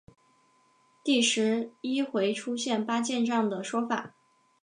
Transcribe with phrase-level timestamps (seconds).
[1.03, 4.15] 第十一回出现八健将的说法。